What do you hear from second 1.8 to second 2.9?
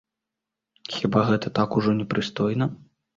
ужо непрыстойна?